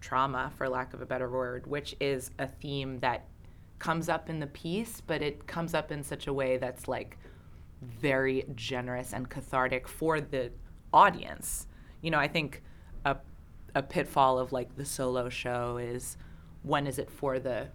trauma, 0.00 0.50
for 0.56 0.68
lack 0.68 0.94
of 0.94 1.02
a 1.02 1.06
better 1.06 1.30
word, 1.30 1.66
which 1.66 1.94
is 2.00 2.30
a 2.38 2.46
theme 2.46 2.98
that 3.00 3.26
comes 3.78 4.08
up 4.08 4.30
in 4.30 4.40
the 4.40 4.46
piece, 4.48 5.02
but 5.06 5.22
it 5.22 5.46
comes 5.46 5.74
up 5.74 5.92
in 5.92 6.02
such 6.02 6.26
a 6.26 6.32
way 6.32 6.56
that's 6.56 6.88
like 6.88 7.18
very 7.82 8.44
generous 8.54 9.12
and 9.12 9.28
cathartic 9.28 9.88
for 9.88 10.20
the 10.20 10.50
audience. 10.92 11.66
You 12.00 12.10
know, 12.10 12.18
I 12.18 12.28
think 12.28 12.62
a 13.04 13.16
a 13.74 13.82
pitfall 13.82 14.38
of 14.38 14.52
like 14.52 14.76
the 14.76 14.84
solo 14.84 15.28
show 15.28 15.78
is 15.78 16.16
when 16.62 16.86
is 16.86 16.98
it 16.98 17.10
for 17.10 17.38
the 17.38 17.68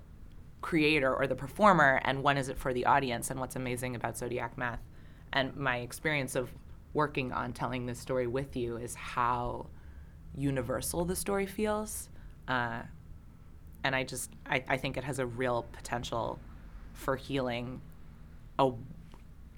creator 0.62 1.14
or 1.14 1.28
the 1.28 1.36
performer 1.36 2.02
and 2.04 2.24
when 2.24 2.38
is 2.38 2.50
it 2.50 2.58
for 2.58 2.74
the 2.74 2.86
audience 2.86 3.30
and 3.30 3.40
what's 3.40 3.56
amazing 3.56 3.96
about 3.96 4.18
zodiac 4.18 4.58
math 4.58 4.82
and 5.32 5.56
my 5.56 5.78
experience 5.78 6.36
of 6.36 6.52
working 6.94 7.32
on 7.32 7.54
telling 7.54 7.86
this 7.86 8.00
story 8.00 8.28
with 8.28 8.56
you 8.56 8.78
is 8.78 8.96
how 8.96 9.68
universal 10.36 11.06
the 11.06 11.16
story 11.16 11.46
feels 11.46 12.10
uh, 12.48 12.82
and 13.84 13.96
i 13.96 14.04
just 14.04 14.32
I, 14.46 14.64
I 14.68 14.78
think 14.78 14.98
it 14.98 15.04
has 15.04 15.20
a 15.20 15.26
real 15.26 15.66
potential 15.72 16.40
for 16.94 17.16
healing 17.16 17.82
a 18.58 18.72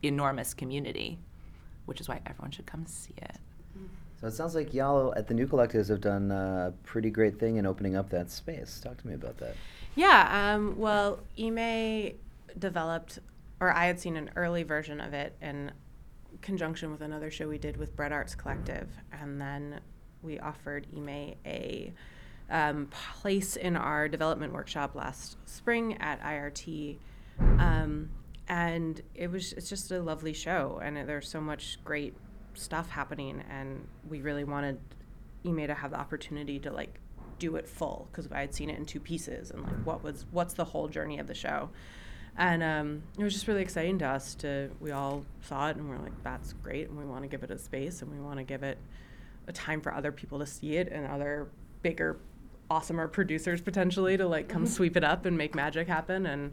enormous 0.04 0.54
community 0.54 1.18
which 1.86 2.00
is 2.00 2.08
why 2.08 2.20
everyone 2.26 2.52
should 2.52 2.66
come 2.66 2.86
see 2.86 3.14
it 3.18 3.38
So 4.20 4.28
it 4.28 4.34
sounds 4.34 4.54
like 4.54 4.74
y'all 4.74 5.14
at 5.16 5.28
the 5.28 5.34
New 5.34 5.48
Collectives 5.48 5.90
have 5.90 6.00
done 6.02 6.30
a 6.32 6.74
pretty 6.84 7.10
great 7.10 7.40
thing 7.40 7.56
in 7.58 7.66
opening 7.66 7.96
up 7.96 8.10
that 8.12 8.30
space. 8.30 8.80
Talk 8.80 8.98
to 9.02 9.08
me 9.08 9.16
about 9.16 9.38
that. 9.40 9.56
Yeah, 9.96 10.54
um, 10.54 10.78
well, 10.78 11.20
Ime 11.40 12.12
developed, 12.60 13.18
or 13.60 13.74
I 13.74 13.88
had 13.88 14.00
seen 14.00 14.16
an 14.18 14.30
early 14.36 14.62
version 14.62 15.02
of 15.02 15.14
it 15.14 15.36
in 15.42 15.72
conjunction 16.42 16.92
with 16.92 17.02
another 17.02 17.32
show 17.32 17.48
we 17.48 17.58
did 17.58 17.78
with 17.78 17.96
Bread 17.96 18.12
Arts 18.12 18.36
Collective, 18.36 18.90
and 19.12 19.42
then 19.42 19.80
we 20.22 20.40
offered 20.40 20.86
Ime 20.96 21.34
a 21.46 21.92
um, 22.52 22.90
place 22.92 23.56
in 23.56 23.76
our 23.76 24.08
development 24.08 24.54
workshop 24.54 24.94
last 24.94 25.38
spring 25.50 25.98
at 26.00 26.22
IRT, 26.22 26.98
um, 27.58 28.10
and 28.52 29.02
it 29.16 29.32
was 29.32 29.54
it's 29.54 29.70
just 29.70 29.92
a 29.92 30.02
lovely 30.02 30.34
show, 30.34 30.82
and 30.84 30.98
there's 30.98 31.30
so 31.30 31.40
much 31.40 31.80
great 31.86 32.14
stuff 32.54 32.90
happening, 32.90 33.42
and 33.50 33.88
we 34.10 34.22
really 34.22 34.44
wanted 34.44 34.78
Ime 35.46 35.66
to 35.68 35.74
have 35.74 35.92
the 35.92 35.98
opportunity 35.98 36.60
to 36.60 36.70
like 36.70 37.00
do 37.40 37.56
it 37.56 37.68
full 37.68 38.10
because 38.12 38.30
I 38.30 38.42
had 38.42 38.54
seen 38.54 38.70
it 38.70 38.78
in 38.78 38.86
two 38.86 39.00
pieces 39.00 39.52
and 39.52 39.64
like 39.64 39.86
what 39.86 40.04
was 40.04 40.26
what's 40.32 40.54
the 40.54 40.66
whole 40.66 40.90
journey 40.90 41.18
of 41.18 41.28
the 41.28 41.34
show, 41.34 41.70
and 42.38 42.62
um, 42.62 43.04
it 43.18 43.24
was 43.24 43.34
just 43.34 43.48
really 43.48 43.62
exciting 43.62 43.98
to 44.00 44.06
us 44.06 44.36
to 44.36 44.70
we 44.82 44.92
all 44.92 45.24
saw 45.44 45.70
it 45.70 45.78
and 45.78 45.90
we're 45.90 46.00
like 46.00 46.22
that's 46.22 46.52
great 46.52 46.90
and 46.90 47.00
we 47.00 47.06
want 47.06 47.24
to 47.24 47.30
give 47.30 47.44
it 47.44 47.52
a 47.52 47.58
space 47.58 48.02
and 48.02 48.12
we 48.12 48.20
want 48.20 48.38
to 48.38 48.44
give 48.44 48.64
it 48.64 48.78
a 49.48 49.54
time 49.54 49.80
for 49.80 49.94
other 49.94 50.12
people 50.12 50.40
to 50.40 50.46
see 50.46 50.76
it 50.76 50.90
and 50.92 51.08
other 51.08 51.48
bigger 51.84 52.20
awesomer 52.70 53.10
producers 53.10 53.62
potentially 53.62 54.18
to 54.18 54.28
like 54.28 54.50
come 54.50 54.66
sweep 54.66 54.98
it 54.98 55.06
up 55.06 55.26
and 55.26 55.38
make 55.38 55.56
magic 55.56 55.88
happen 55.88 56.26
and 56.26 56.52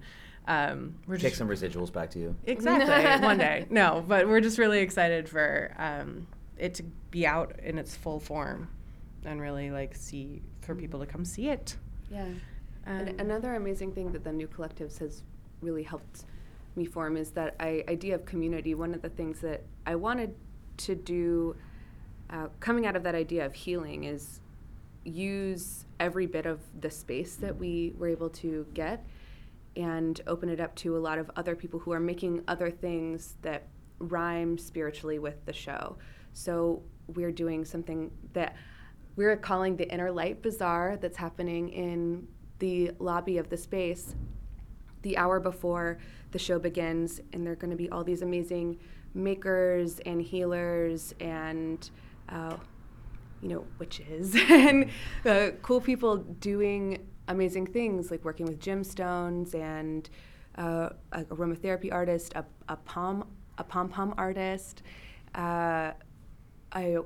um, 0.49 0.95
we're 1.07 1.17
Take 1.17 1.25
just 1.25 1.37
some 1.37 1.49
residuals 1.49 1.93
back 1.93 2.11
to 2.12 2.19
you. 2.19 2.35
Exactly. 2.47 3.26
One 3.26 3.37
day. 3.37 3.67
No, 3.69 4.02
but 4.09 4.26
we're 4.26 4.40
just 4.40 4.57
really 4.57 4.78
excited 4.78 5.28
for 5.28 5.75
um, 5.78 6.26
it 6.57 6.73
to 6.75 6.85
be 7.11 7.26
out 7.26 7.61
in 7.62 7.78
its 7.78 7.95
full 7.95 8.19
form 8.19 8.69
and 9.26 9.43
really 9.43 9.71
like 9.71 9.95
see 9.95 10.40
for 10.62 10.75
people 10.75 11.00
to 11.00 11.07
come 11.07 11.25
see 11.26 11.50
it. 11.50 11.76
Yeah. 12.11 12.23
Um, 12.23 12.38
and 12.87 13.21
another 13.21 13.57
amazing 13.57 13.93
thing 13.93 14.11
that 14.12 14.25
the 14.25 14.33
new 14.33 14.49
collectives 14.49 14.99
has 15.00 15.23
really 15.61 15.83
helped 15.83 16.25
me 16.76 16.87
form 16.87 17.19
is 17.19 17.31
that 17.33 17.55
I, 17.61 17.85
idea 17.87 18.14
of 18.14 18.25
community. 18.25 18.75
One 18.75 18.95
of 18.95 19.02
the 19.02 19.11
things 19.11 19.40
that 19.40 19.62
I 19.87 19.97
wanted 19.97 20.35
to 20.78 20.95
do, 20.95 21.57
uh, 22.31 22.47
coming 22.59 22.87
out 22.87 22.97
of 22.97 23.02
that 23.02 23.14
idea 23.14 23.45
of 23.45 23.52
healing, 23.52 24.05
is 24.05 24.40
use 25.05 25.85
every 26.00 26.25
bit 26.25 26.47
of 26.47 26.61
the 26.81 26.90
space 26.90 27.37
that 27.37 27.55
we 27.59 27.93
were 27.99 28.09
able 28.09 28.31
to 28.31 28.67
get 28.73 29.05
and 29.78 30.20
open 30.26 30.49
it 30.49 30.61
up 30.61 30.75
to 30.75 30.97
a 30.97 30.99
lot 30.99 31.18
of 31.18 31.30
other 31.37 31.54
people 31.54 31.78
who 31.78 31.92
are 31.92 32.00
making 32.00 32.42
other 32.49 32.70
things 32.70 33.37
that 33.42 33.68
rhyme 34.00 34.58
spiritually 34.58 35.18
with 35.18 35.44
the 35.47 35.52
show. 35.52 35.97
So 36.32 36.82
we're 37.06 37.32
doing 37.32 37.64
something 37.64 38.11
that 38.32 38.56
we're 39.16 39.37
calling 39.37 39.76
the 39.76 39.90
Inner 39.90 40.11
Light 40.11 40.42
Bazaar 40.42 40.99
that's 41.00 41.16
happening 41.16 41.68
in 41.70 42.26
the 42.58 42.90
lobby 42.99 43.38
of 43.38 43.49
the 43.49 43.56
space 43.56 44.14
the 45.02 45.16
hour 45.16 45.38
before 45.38 45.99
the 46.32 46.38
show 46.38 46.58
begins. 46.58 47.20
And 47.32 47.44
there 47.44 47.52
are 47.52 47.56
going 47.56 47.70
to 47.70 47.76
be 47.76 47.88
all 47.90 48.02
these 48.02 48.23
amazing 48.23 48.78
makers 49.14 50.00
and 50.00 50.20
healers 50.20 51.14
and, 51.20 51.88
uh, 52.28 52.56
you 53.40 53.49
know, 53.49 53.64
witches 53.78 54.35
and 54.49 54.90
uh, 55.25 55.50
cool 55.62 55.80
people 55.80 56.16
doing 56.16 57.06
amazing 57.28 57.66
things 57.66 58.11
like 58.11 58.25
working 58.25 58.47
with 58.47 58.58
gemstones 58.58 59.54
and 59.54 60.11
uh, 60.56 60.90
a 61.12 61.25
aromatherapy 61.25 61.92
artist, 61.92 62.32
a, 62.35 62.44
a 62.68 62.76
pom 62.76 63.25
a 63.58 63.64
pom 63.64 63.88
pom 63.88 64.14
artist, 64.18 64.82
uh, 65.35 65.92
a 66.75 66.99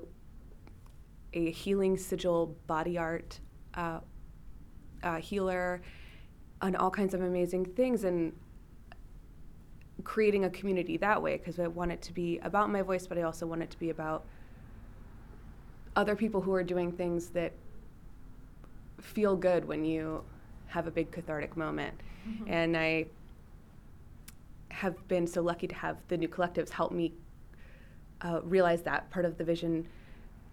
a 1.34 1.50
healing 1.50 1.96
sigil 1.96 2.56
body 2.66 2.98
art 2.98 3.40
uh, 3.74 4.00
uh, 5.02 5.16
healer, 5.16 5.82
and 6.62 6.76
all 6.76 6.90
kinds 6.90 7.14
of 7.14 7.22
amazing 7.22 7.64
things, 7.64 8.04
and 8.04 8.32
creating 10.04 10.44
a 10.44 10.50
community 10.50 10.96
that 10.96 11.20
way 11.22 11.36
because 11.36 11.58
I 11.58 11.68
want 11.68 11.92
it 11.92 12.02
to 12.02 12.12
be 12.12 12.38
about 12.38 12.70
my 12.70 12.82
voice, 12.82 13.06
but 13.06 13.18
I 13.18 13.22
also 13.22 13.46
want 13.46 13.62
it 13.62 13.70
to 13.70 13.78
be 13.78 13.90
about 13.90 14.24
other 15.94 16.16
people 16.16 16.40
who 16.40 16.52
are 16.54 16.64
doing 16.64 16.90
things 16.90 17.28
that 17.30 17.52
feel 19.02 19.36
good 19.36 19.66
when 19.66 19.84
you 19.84 20.24
have 20.66 20.86
a 20.86 20.90
big 20.90 21.10
cathartic 21.10 21.56
moment. 21.56 21.94
And 22.46 22.76
I 22.76 23.06
have 24.70 25.06
been 25.08 25.26
so 25.26 25.42
lucky 25.42 25.66
to 25.66 25.74
have 25.74 25.98
the 26.08 26.16
new 26.16 26.28
collectives 26.28 26.70
help 26.70 26.92
me 26.92 27.12
uh, 28.22 28.40
realize 28.42 28.82
that 28.82 29.10
part 29.10 29.24
of 29.24 29.36
the 29.36 29.44
vision 29.44 29.86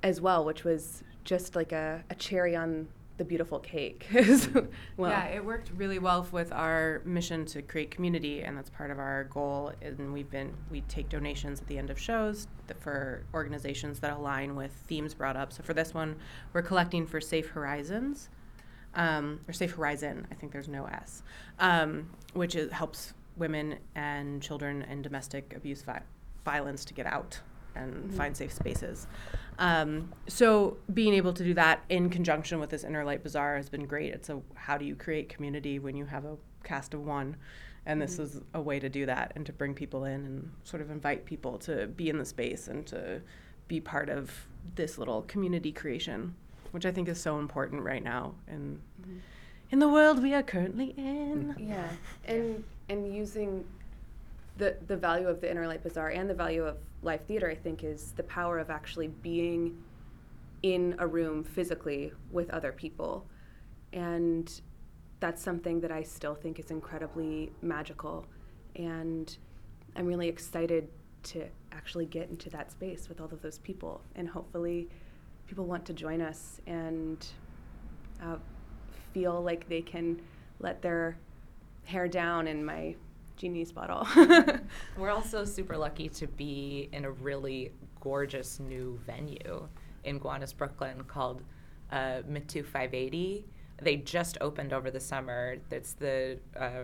as 0.04 0.20
well, 0.20 0.44
which 0.44 0.64
was 0.64 1.04
just 1.24 1.56
like 1.56 1.72
a, 1.72 2.04
a 2.10 2.16
cherry 2.16 2.56
on 2.56 2.88
the 3.18 3.26
beautiful 3.26 3.60
cake. 3.60 4.08
well, 4.98 5.12
yeah, 5.12 5.26
it 5.26 5.44
worked 5.44 5.72
really 5.76 6.00
well 6.00 6.26
with 6.32 6.52
our 6.54 7.02
mission 7.06 7.46
to 7.48 7.62
create 7.62 7.92
community, 7.92 8.42
and 8.42 8.58
that's 8.58 8.70
part 8.70 8.92
of 8.92 8.98
our 8.98 9.26
goal. 9.26 9.74
And 9.82 10.14
we've 10.14 10.32
been 10.32 10.54
we 10.72 10.82
take 10.82 11.10
donations 11.10 11.60
at 11.60 11.68
the 11.68 11.78
end 11.78 11.90
of 11.90 12.00
shows 12.00 12.48
for 12.80 13.24
organizations 13.34 14.00
that 14.00 14.14
align 14.18 14.56
with 14.56 14.72
themes 14.88 15.14
brought 15.14 15.36
up. 15.36 15.52
So 15.52 15.64
for 15.64 15.74
this 15.74 15.94
one, 15.94 16.16
we're 16.54 16.62
collecting 16.62 17.06
for 17.06 17.20
Safe 17.20 17.50
Horizons, 17.50 18.30
um, 18.96 19.40
or 19.48 19.54
Safe 19.54 19.72
Horizon. 19.74 20.28
I 20.32 20.36
think 20.36 20.52
there's 20.52 20.68
no 20.68 20.86
S, 20.86 21.24
um, 21.60 22.10
which 22.34 22.56
is, 22.56 22.72
helps 22.72 23.14
women 23.38 23.78
and 23.96 24.42
children 24.42 24.82
in 24.84 25.02
domestic 25.02 25.54
abuse 25.56 25.82
vi- 25.82 26.02
violence 26.44 26.86
to 26.86 26.94
get 26.94 27.06
out 27.06 27.40
and 27.76 28.14
find 28.14 28.36
safe 28.36 28.52
spaces. 28.52 29.08
Um, 29.58 30.12
so 30.28 30.78
being 30.94 31.14
able 31.14 31.34
to 31.34 31.44
do 31.44 31.54
that 31.54 31.84
in 31.90 32.10
conjunction 32.10 32.60
with 32.60 32.70
this 32.70 32.84
Inner 32.84 33.04
Light 33.04 33.24
Bazaar 33.24 33.58
has 33.58 33.70
been 33.70 33.86
great. 33.86 34.14
It's 34.14 34.30
a 34.30 34.42
how 34.56 34.78
do 34.78 34.86
you 34.86 34.96
create 34.96 35.30
community 35.30 35.80
when 35.80 35.96
you 35.96 36.06
have 36.06 36.26
a 36.26 36.36
cast 36.64 36.94
of 36.94 37.06
one, 37.06 37.38
and 37.86 38.02
this 38.02 38.20
is 38.20 38.42
a 38.54 38.62
way 38.62 38.80
to 38.80 38.90
do 38.90 39.06
that 39.06 39.32
and 39.36 39.46
to 39.46 39.54
bring 39.54 39.74
people 39.74 40.06
in 40.06 40.26
and 40.26 40.52
sort 40.64 40.82
of 40.82 40.92
invite 40.92 41.26
people 41.26 41.58
to 41.60 41.88
be 41.88 42.10
in 42.10 42.18
the 42.18 42.26
space 42.26 42.68
and 42.68 42.86
to 42.88 43.22
be 43.68 43.80
part 43.80 44.10
of 44.10 44.32
this 44.76 44.98
little 44.98 45.22
community 45.24 45.72
creation, 45.72 46.36
which 46.72 46.86
I 46.86 46.92
think 46.92 47.08
is 47.08 47.20
so 47.20 47.40
important 47.40 47.84
right 47.84 48.04
now 48.04 48.36
in 48.48 48.80
mm-hmm. 49.02 49.18
in 49.72 49.80
the 49.80 49.90
world 49.90 50.22
we 50.22 50.34
are 50.34 50.44
currently 50.44 50.94
in. 50.98 51.56
Mm-hmm. 51.58 51.70
Yeah, 51.70 51.90
and 52.26 52.64
and 52.90 53.14
using 53.14 53.66
the 54.58 54.78
the 54.88 54.98
value 54.98 55.28
of 55.28 55.42
the 55.42 55.50
Inner 55.50 55.68
Light 55.68 55.84
Bazaar 55.84 56.10
and 56.10 56.30
the 56.30 56.34
value 56.34 56.66
of 56.66 56.78
live 57.02 57.22
theater, 57.22 57.50
I 57.50 57.56
think, 57.56 57.84
is 57.84 58.12
the 58.12 58.24
power 58.24 58.60
of 58.60 58.70
actually 58.70 59.08
being 59.08 59.82
in 60.62 60.96
a 61.00 61.08
room 61.08 61.44
physically 61.44 62.12
with 62.32 62.50
other 62.50 62.72
people, 62.72 63.26
and 63.94 64.62
that's 65.20 65.42
something 65.42 65.82
that 65.82 65.92
I 65.92 66.04
still 66.04 66.36
think 66.36 66.60
is 66.60 66.72
incredibly 66.72 67.52
magical, 67.62 68.26
and 68.76 69.36
I'm 69.96 70.06
really 70.06 70.28
excited 70.28 70.90
to 71.24 71.46
actually 71.72 72.06
get 72.06 72.30
into 72.30 72.50
that 72.50 72.72
space 72.72 73.10
with 73.10 73.20
all 73.22 73.28
of 73.32 73.42
those 73.42 73.60
people, 73.60 74.02
and 74.16 74.28
hopefully, 74.28 74.90
people 75.50 75.66
want 75.66 75.84
to 75.84 75.94
join 75.94 76.22
us 76.22 76.62
and 76.68 77.26
uh, 78.22 78.36
feel 79.14 79.42
like 79.42 79.68
they 79.68 79.82
can 79.82 80.22
let 80.60 80.80
their 80.84 81.18
hair 81.86 82.08
down 82.08 82.48
in 82.48 82.64
my 82.64 82.96
genie's 83.36 83.72
bottle. 83.72 84.08
We're 84.98 85.10
also 85.10 85.44
super 85.46 85.76
lucky 85.76 86.08
to 86.10 86.28
be 86.28 86.88
in 86.94 87.04
a 87.04 87.12
really 87.12 87.72
gorgeous 88.00 88.60
new 88.60 89.00
venue 89.08 89.68
in 90.04 90.20
Gowanus, 90.20 90.54
Brooklyn 90.56 91.04
called 91.06 91.42
uh, 91.92 92.22
Mitu 92.30 92.64
580. 92.64 93.48
They 93.82 93.96
just 93.96 94.38
opened 94.42 94.72
over 94.72 94.92
the 94.92 95.00
summer. 95.00 95.58
It's 95.72 95.94
the 95.94 96.38
uh, 96.56 96.84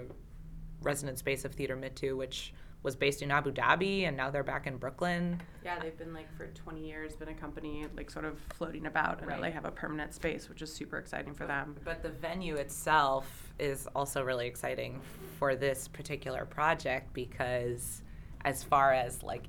resident 0.82 1.20
space 1.20 1.46
of 1.46 1.54
Theater 1.54 1.78
Mitu, 1.78 2.18
which 2.18 2.52
was 2.86 2.96
based 2.96 3.24
in 3.24 3.32
Abu 3.32 3.52
Dhabi 3.52 4.08
and 4.08 4.16
now 4.16 4.30
they're 4.30 4.44
back 4.44 4.68
in 4.68 4.78
Brooklyn. 4.78 5.42
Yeah, 5.64 5.80
they've 5.80 5.98
been 5.98 6.14
like 6.14 6.32
for 6.38 6.46
20 6.46 6.86
years, 6.86 7.16
been 7.16 7.30
a 7.30 7.34
company 7.34 7.88
like 7.98 8.12
sort 8.12 8.26
of 8.26 8.38
floating 8.54 8.86
about, 8.86 9.22
and 9.22 9.30
now 9.30 9.42
they 9.42 9.50
have 9.50 9.66
a 9.66 9.72
permanent 9.72 10.14
space, 10.14 10.48
which 10.48 10.62
is 10.62 10.72
super 10.72 11.00
exciting 11.00 11.34
for 11.34 11.48
them. 11.48 11.76
But 11.84 12.04
the 12.04 12.10
venue 12.10 12.56
itself 12.56 13.52
is 13.58 13.88
also 13.96 14.22
really 14.24 14.46
exciting 14.46 15.02
for 15.40 15.56
this 15.56 15.88
particular 15.88 16.46
project 16.46 17.12
because, 17.14 18.04
as 18.46 18.64
far 18.64 18.94
as 18.94 19.24
like 19.24 19.48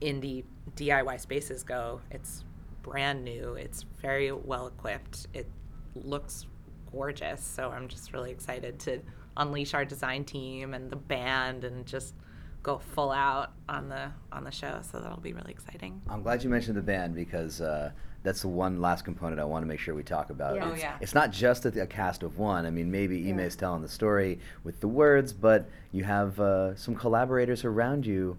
indie 0.00 0.44
DIY 0.76 1.18
spaces 1.18 1.64
go, 1.64 2.00
it's 2.12 2.44
brand 2.84 3.24
new. 3.24 3.54
It's 3.54 3.82
very 4.00 4.30
well 4.30 4.68
equipped. 4.68 5.26
It 5.34 5.48
looks 5.96 6.46
gorgeous. 6.92 7.42
So 7.42 7.70
I'm 7.70 7.88
just 7.88 8.12
really 8.12 8.30
excited 8.30 8.78
to 8.80 9.00
unleash 9.36 9.74
our 9.74 9.84
design 9.84 10.24
team 10.24 10.74
and 10.74 10.90
the 10.90 10.96
band 10.96 11.64
and 11.64 11.84
just 11.86 12.14
go 12.62 12.78
full 12.78 13.10
out 13.10 13.52
on 13.68 13.88
the 13.88 14.10
on 14.30 14.44
the 14.44 14.50
show. 14.50 14.80
So 14.90 15.00
that'll 15.00 15.20
be 15.20 15.32
really 15.32 15.52
exciting. 15.52 16.00
I'm 16.08 16.22
glad 16.22 16.42
you 16.42 16.50
mentioned 16.50 16.76
the 16.76 16.82
band 16.82 17.14
because 17.14 17.60
uh, 17.60 17.90
that's 18.22 18.42
the 18.42 18.48
one 18.48 18.80
last 18.80 19.04
component 19.04 19.40
I 19.40 19.44
want 19.44 19.62
to 19.64 19.66
make 19.66 19.80
sure 19.80 19.94
we 19.94 20.02
talk 20.02 20.30
about. 20.30 20.54
Yeah. 20.56 20.68
Oh, 20.68 20.72
It's, 20.72 20.82
yeah. 20.82 20.96
it's 21.00 21.14
not 21.14 21.32
just 21.32 21.66
a, 21.66 21.82
a 21.82 21.86
cast 21.86 22.22
of 22.22 22.38
one. 22.38 22.66
I 22.66 22.70
mean, 22.70 22.90
maybe 22.90 23.18
Yeah. 23.18 23.30
Ime's 23.34 23.56
telling 23.56 23.82
the 23.82 23.88
story 23.88 24.38
with 24.64 24.80
the 24.80 24.88
words, 24.88 25.32
but 25.32 25.68
you 25.90 26.04
have 26.04 26.38
uh, 26.38 26.74
some 26.76 26.94
collaborators 26.94 27.64
around 27.64 28.06
you 28.06 28.36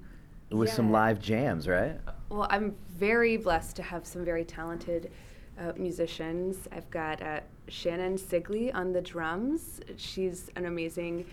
with 0.49 0.71
some 0.71 0.91
live 0.91 1.19
jams, 1.19 1.67
right? 1.67 1.99
Well, 2.29 2.47
I'm 2.49 2.75
very 2.95 3.37
blessed 3.37 3.75
to 3.77 3.83
have 3.83 4.05
some 4.05 4.23
very 4.23 4.45
talented 4.45 5.11
uh, 5.59 5.73
musicians. 5.75 6.67
I've 6.71 6.89
got 6.91 7.21
uh, 7.21 7.39
Shannon 7.67 8.17
Sigley 8.17 8.71
on 8.73 8.93
the 8.93 9.01
drums. 9.01 9.81
She's 9.97 10.49
an 10.55 10.65
amazing 10.65 11.25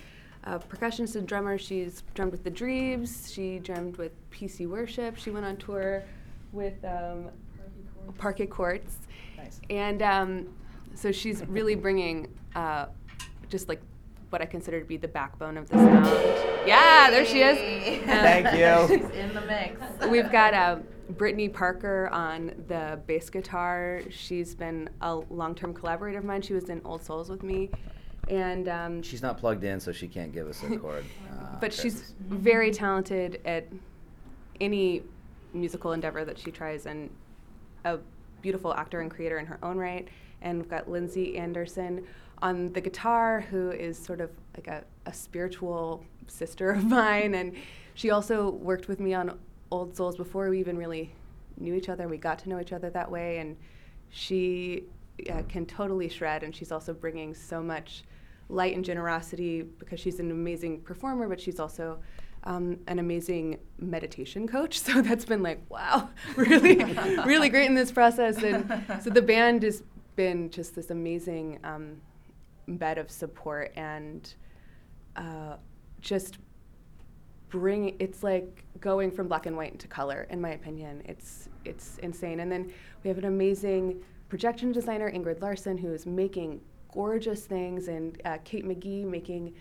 uh, 0.45 0.59
percussionist 0.59 1.17
and 1.17 1.27
drummer. 1.27 1.59
She's 1.59 2.03
drummed 2.15 2.33
with 2.33 2.45
the 2.45 2.51
Dreams. 2.51 3.31
She 3.33 3.59
drummed 3.59 3.97
with 3.97 4.13
PC 4.31 4.67
Worship. 4.69 5.17
She 5.17 5.31
went 5.31 5.47
on 5.47 5.57
tour 5.57 6.03
with 6.53 6.83
um, 6.85 7.27
Parquet 8.19 8.47
Courts. 8.47 8.99
Nice. 9.37 9.61
And 9.71 10.03
um, 10.03 10.49
so 10.95 11.13
she's 11.13 11.45
really 11.47 11.75
bringing 11.75 12.29
uh, 12.55 12.87
just 13.49 13.69
like 13.69 13.81
what 14.31 14.41
I 14.41 14.47
consider 14.47 14.81
to 14.81 14.87
be 14.87 14.97
the 14.97 15.09
backbone 15.09 15.57
of 15.57 15.69
the 15.69 15.77
sound. 15.77 16.07
Yeah, 16.67 17.11
there 17.11 17.27
she 17.27 17.43
is. 17.43 17.59
Thank 18.05 18.47
you. 18.53 18.97
She's 18.97 19.11
in 19.17 19.35
the 19.35 19.41
mix. 19.43 20.07
We've 20.09 20.31
got 20.31 20.55
uh, 20.55 20.79
Brittany 21.11 21.49
Parker 21.49 22.09
on 22.13 22.53
the 22.69 23.01
bass 23.07 23.29
guitar. 23.29 24.03
She's 24.11 24.55
been 24.55 24.89
a 25.01 25.17
long-term 25.17 25.75
collaborator 25.75 26.19
of 26.19 26.25
mine. 26.25 26.43
She 26.43 26.55
was 26.55 26.69
in 26.69 26.81
Old 26.85 27.03
Souls 27.03 27.29
with 27.29 27.43
me, 27.43 27.71
and 28.29 28.69
um, 28.69 29.03
She's 29.03 29.23
not 29.23 29.39
plugged 29.39 29.65
in, 29.65 29.81
so 29.81 29.93
she 29.93 30.09
can't 30.09 30.33
give 30.33 30.49
us 30.49 30.63
a 30.63 30.77
chord. 30.77 31.05
Uh, 31.31 31.57
but 31.61 31.73
she's 31.73 32.13
very 32.29 32.71
talented 32.71 33.41
at 33.45 33.67
any 34.61 35.03
musical 35.55 35.93
endeavor 35.93 36.25
that 36.25 36.39
she 36.39 36.51
tries, 36.51 36.87
and 36.87 37.09
a 37.85 37.99
beautiful 38.43 38.75
actor 38.75 39.01
and 39.01 39.11
creator 39.11 39.39
in 39.39 39.47
her 39.47 39.59
own 39.63 39.79
right. 39.79 40.09
And 40.43 40.59
we've 40.59 40.69
got 40.69 40.91
Lindsay 40.91 41.37
Anderson 41.37 42.07
on 42.43 42.73
the 42.73 42.81
guitar, 42.81 43.43
who 43.43 43.71
is 43.71 43.99
sort 43.99 44.21
of 44.21 44.31
like 44.57 44.67
a, 44.67 44.85
a 45.07 45.13
spiritual 45.13 46.05
sister 46.27 46.71
of 46.71 46.85
mine. 46.89 47.35
And 47.35 47.55
she 47.95 48.11
also 48.11 48.51
worked 48.51 48.89
with 48.89 49.01
me 49.01 49.15
on 49.15 49.39
Old 49.71 49.97
Souls 49.97 50.17
before 50.17 50.49
we 50.51 50.59
even 50.61 50.77
really 50.77 51.13
knew 51.59 51.75
each 51.75 51.89
other. 51.89 52.09
We 52.09 52.17
got 52.17 52.39
to 52.41 52.49
know 52.49 52.61
each 52.61 52.73
other 52.73 52.91
that 52.91 53.11
way. 53.11 53.39
And 53.39 53.57
she 54.11 54.85
uh, 55.29 55.43
can 55.49 55.67
totally 55.67 56.09
shred, 56.09 56.43
and 56.43 56.55
she's 56.55 56.73
also 56.73 56.93
bringing 56.93 57.35
so 57.35 57.63
much 57.63 58.05
light 58.49 58.75
and 58.75 58.85
generosity 58.85 59.63
because 59.63 60.01
she's 60.01 60.21
an 60.21 60.31
amazing 60.31 60.81
performer, 60.81 61.29
but 61.29 61.41
she's 61.41 61.61
also 61.61 61.99
um, 62.45 62.79
an 62.87 62.99
amazing 62.99 63.59
meditation 63.79 64.47
coach. 64.47 64.81
So 64.91 65.03
that's 65.03 65.25
been 65.25 65.43
like, 65.43 65.63
wow, 65.69 66.11
really, 66.37 66.83
really 67.25 67.49
great 67.49 67.67
in 67.67 67.75
this 67.75 67.93
process. 67.93 68.43
And 68.43 69.03
so 69.03 69.11
the 69.11 69.23
band 69.23 69.63
has 69.63 69.83
been 70.17 70.51
just 70.51 70.75
this 70.75 70.91
amazing 70.91 71.61
um, 71.65 72.01
bed 72.67 72.99
of 72.99 73.11
support 73.11 73.73
and 73.77 74.35
uh, 75.17 75.57
just 76.01 76.39
bring 77.49 77.97
it's 77.99 78.23
like 78.23 78.65
going 78.81 79.11
from 79.11 79.27
black 79.29 79.47
and 79.47 79.57
white 79.57 79.73
into 79.73 79.89
color 79.89 80.27
in 80.31 80.41
my 80.41 80.51
opinion 80.51 81.03
it's 81.05 81.49
it's 81.65 81.99
insane 81.99 82.41
and 82.41 82.51
then 82.51 82.73
we 83.03 83.09
have 83.09 83.19
an 83.19 83.25
amazing 83.25 84.01
projection 84.31 84.73
designer 84.73 85.11
ingrid 85.11 85.41
larson 85.43 85.77
who 85.77 85.93
is 85.93 86.07
making 86.07 86.61
gorgeous 86.95 87.45
things 87.45 87.89
and 87.89 88.21
uh, 88.25 88.39
kate 88.45 88.65
mcgee 88.65 89.05
making 89.05 89.53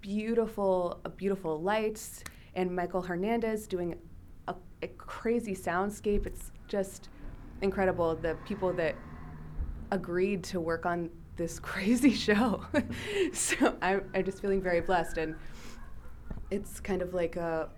beautiful 0.00 1.00
uh, 1.04 1.08
beautiful 1.10 1.62
lights 1.62 2.24
and 2.54 2.74
michael 2.74 3.02
hernandez 3.02 3.68
doing 3.68 3.94
a, 4.48 4.54
a 4.82 4.88
crazy 4.88 5.54
soundscape. 5.54 6.26
It's 6.26 6.52
just 6.68 7.08
incredible 7.62 8.14
the 8.14 8.36
people 8.46 8.72
that 8.74 8.94
agreed 9.90 10.44
to 10.44 10.60
work 10.60 10.86
on 10.86 11.10
this 11.36 11.58
crazy 11.70 12.12
show. 12.12 12.64
So 13.32 13.76
I'm, 13.82 14.08
I'm 14.14 14.24
just 14.24 14.40
feeling 14.40 14.62
very 14.62 14.80
blessed 14.80 15.18
and 15.18 15.34
it's 16.50 16.80
kind 16.80 17.02
of 17.02 17.12
like 17.12 17.36
a 17.36 17.68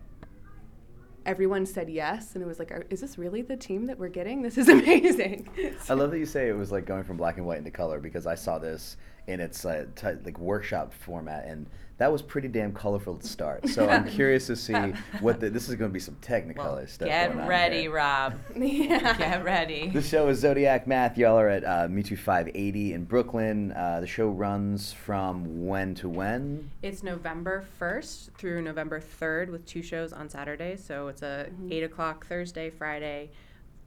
everyone 1.28 1.66
said 1.66 1.90
yes 1.90 2.34
and 2.34 2.42
it 2.42 2.46
was 2.46 2.58
like 2.58 2.72
is 2.88 3.02
this 3.02 3.18
really 3.18 3.42
the 3.42 3.56
team 3.56 3.86
that 3.86 3.98
we're 3.98 4.08
getting? 4.08 4.40
This 4.40 4.56
is 4.56 4.68
amazing. 4.78 5.46
I 5.88 5.92
love 5.92 6.10
that 6.10 6.18
you 6.18 6.26
say 6.26 6.48
it 6.48 6.56
was 6.56 6.72
like 6.72 6.86
going 6.86 7.04
from 7.04 7.18
black 7.18 7.36
and 7.36 7.46
white 7.46 7.58
into 7.58 7.70
color 7.70 8.00
because 8.00 8.26
I 8.26 8.34
saw 8.34 8.58
this 8.58 8.96
in 9.28 9.40
its 9.40 9.64
uh, 9.64 9.86
t- 9.94 10.08
like 10.24 10.38
workshop 10.38 10.92
format 10.92 11.46
and 11.46 11.66
that 11.98 12.12
was 12.12 12.22
pretty 12.22 12.46
damn 12.46 12.72
colorful 12.72 13.16
to 13.16 13.26
start. 13.26 13.68
So 13.68 13.88
I'm 13.90 14.08
curious 14.08 14.46
to 14.46 14.54
see 14.54 14.72
what 15.20 15.40
the, 15.40 15.50
this 15.50 15.68
is 15.68 15.74
going 15.74 15.90
to 15.90 15.92
be 15.92 15.98
some 15.98 16.14
Technicolor 16.22 16.56
Well, 16.56 16.86
stuff. 16.86 17.08
get 17.08 17.30
going 17.30 17.40
on 17.40 17.48
ready, 17.48 17.80
here. 17.82 17.92
Rob. 17.92 18.34
yeah 18.56 19.16
Get 19.18 19.44
ready. 19.44 19.88
The 19.88 20.00
show 20.00 20.28
is 20.28 20.38
Zodiac 20.38 20.86
Math. 20.86 21.18
Y'all 21.18 21.38
are 21.38 21.48
at 21.48 21.64
uh, 21.64 21.88
Mitu 21.88 22.16
580 22.16 22.92
in 22.92 23.04
Brooklyn. 23.04 23.72
Uh, 23.72 23.98
the 24.00 24.06
show 24.06 24.28
runs 24.28 24.92
from 24.92 25.66
when 25.66 25.96
to 25.96 26.08
when? 26.08 26.70
It's 26.82 27.02
November 27.02 27.66
1st 27.80 28.30
through 28.38 28.62
November 28.62 29.00
3rd 29.00 29.50
with 29.50 29.66
two 29.66 29.82
shows 29.82 30.12
on 30.12 30.28
Saturday. 30.28 30.76
So 30.76 31.08
it's 31.08 31.22
a 31.22 31.48
8 31.68 31.82
o'clock 31.82 32.26
Thursday, 32.28 32.70
Friday, 32.70 33.30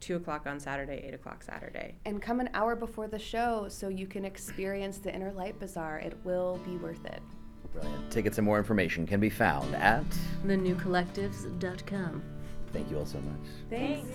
2 0.02 0.16
o'clock 0.16 0.46
on 0.46 0.60
Saturday, 0.60 1.02
8 1.06 1.14
o'clock 1.14 1.42
Saturday. 1.42 1.94
and 2.04 2.20
come 2.20 2.40
an 2.40 2.50
hour 2.52 2.76
before 2.76 3.08
the 3.08 3.18
show 3.18 3.66
so 3.68 3.88
you 3.88 4.06
can 4.06 4.24
experience 4.24 4.98
the 4.98 5.14
inner 5.14 5.32
light 5.32 5.58
bazaar 5.58 5.98
it 5.98 6.16
will 6.24 6.58
be 6.66 6.76
worth 6.76 7.04
it 7.06 7.22
Brilliant. 7.72 8.10
Tickets 8.12 8.36
and 8.36 8.44
more 8.44 8.58
information 8.58 9.06
can 9.06 9.18
be 9.18 9.30
found 9.30 9.74
at. 9.74 10.04
thenewcollectives.com. 10.44 12.22
Thank 12.70 12.90
you 12.90 12.98
all 12.98 13.06
so 13.06 13.18
much. 13.20 13.48
thanks. 13.70 14.08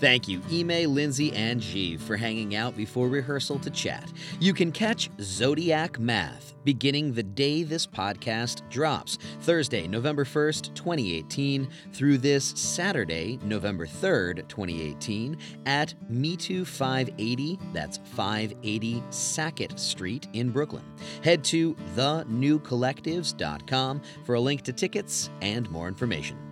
Thank 0.00 0.28
you, 0.28 0.40
Ime, 0.50 0.94
Lindsay, 0.94 1.32
and 1.32 1.60
Jeeve 1.60 2.00
for 2.00 2.16
hanging 2.16 2.54
out 2.54 2.76
before 2.76 3.08
rehearsal 3.08 3.58
to 3.58 3.70
chat. 3.70 4.12
You 4.38 4.54
can 4.54 4.70
catch 4.70 5.10
Zodiac 5.20 5.98
Math 5.98 6.54
beginning 6.68 7.14
the 7.14 7.22
day 7.22 7.62
this 7.62 7.86
podcast 7.86 8.60
drops, 8.68 9.16
Thursday, 9.40 9.86
November 9.86 10.24
1st, 10.24 10.74
2018, 10.74 11.66
through 11.94 12.18
this 12.18 12.50
Saturday, 12.50 13.38
November 13.42 13.86
3rd, 13.86 14.46
2018, 14.48 15.38
at 15.64 15.94
Mitu 16.12 16.66
580, 16.66 17.58
that's 17.72 17.96
580 18.14 19.02
Sackett 19.08 19.80
Street 19.80 20.28
in 20.34 20.50
Brooklyn. 20.50 20.84
Head 21.24 21.42
to 21.44 21.74
thenewcollectives.com 21.96 24.02
for 24.24 24.34
a 24.34 24.40
link 24.40 24.60
to 24.62 24.72
tickets 24.74 25.30
and 25.40 25.70
more 25.70 25.88
information. 25.88 26.47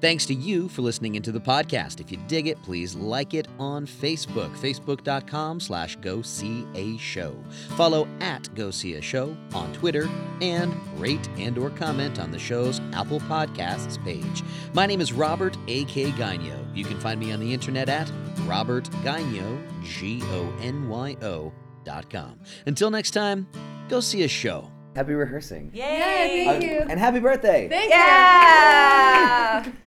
Thanks 0.00 0.24
to 0.26 0.34
you 0.34 0.68
for 0.68 0.80
listening 0.80 1.14
into 1.16 1.30
the 1.30 1.40
podcast. 1.40 2.00
If 2.00 2.10
you 2.10 2.16
dig 2.26 2.46
it, 2.46 2.60
please 2.62 2.94
like 2.94 3.34
it 3.34 3.48
on 3.58 3.86
Facebook, 3.86 4.50
facebook.com 4.56 5.60
slash 5.60 5.96
go 5.96 6.22
see 6.22 6.66
a 6.74 6.96
show. 6.96 7.36
Follow 7.76 8.08
at 8.20 8.52
go 8.54 8.70
see 8.70 8.94
a 8.94 9.02
show 9.02 9.36
on 9.54 9.70
Twitter 9.74 10.08
and 10.40 10.74
rate 10.98 11.28
and 11.36 11.58
or 11.58 11.68
comment 11.68 12.18
on 12.18 12.30
the 12.30 12.38
show's 12.38 12.80
Apple 12.94 13.20
Podcasts 13.20 14.02
page. 14.02 14.42
My 14.72 14.86
name 14.86 15.02
is 15.02 15.12
Robert 15.12 15.58
A.K. 15.68 16.12
Gonyo. 16.12 16.74
You 16.74 16.84
can 16.86 16.98
find 16.98 17.20
me 17.20 17.32
on 17.32 17.40
the 17.40 17.52
internet 17.52 17.90
at 17.90 18.10
Robert 18.46 18.84
Gonyo, 19.04 19.62
G-O-N-Y-O 19.84 21.52
dot 21.84 22.10
com. 22.10 22.40
Until 22.66 22.90
next 22.90 23.10
time, 23.10 23.46
go 23.90 24.00
see 24.00 24.22
a 24.22 24.28
show. 24.28 24.70
Happy 24.96 25.12
rehearsing. 25.12 25.70
Yay! 25.74 26.44
thank 26.46 26.64
you. 26.64 26.78
And 26.88 26.98
happy 26.98 27.20
birthday. 27.20 27.68
Thank 27.68 27.90
Yeah! 27.90 29.72